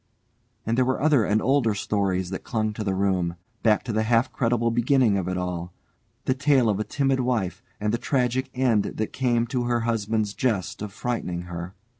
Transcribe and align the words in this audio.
And 0.65 0.79
there 0.79 0.83
were 0.83 0.99
other 0.99 1.23
and 1.25 1.43
older 1.43 1.75
stories 1.75 2.31
that 2.31 2.43
clung 2.43 2.73
to 2.73 2.83
the 2.83 2.95
room, 2.95 3.35
back 3.61 3.83
to 3.83 3.93
the 3.93 4.01
half 4.01 4.31
credible 4.31 4.71
beginning 4.71 5.15
of 5.15 5.27
it 5.27 5.37
all, 5.37 5.73
the 6.25 6.33
tale 6.33 6.69
of 6.69 6.79
a 6.79 6.83
timid 6.83 7.19
wife 7.19 7.61
and 7.79 7.93
the 7.93 7.99
tragic 7.99 8.49
end 8.55 8.81
that 8.85 9.13
came 9.13 9.45
to 9.45 9.65
her 9.65 9.81
husband's 9.81 10.33
jest 10.33 10.81
of 10.81 10.91
frightening 10.91 11.43
her. 11.43 11.75